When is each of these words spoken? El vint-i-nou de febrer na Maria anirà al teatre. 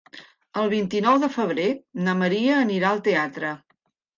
El 0.61 0.69
vint-i-nou 0.73 1.19
de 1.25 1.29
febrer 1.35 1.67
na 2.09 2.17
Maria 2.25 2.59
anirà 2.65 2.91
al 2.95 3.07
teatre. 3.11 3.57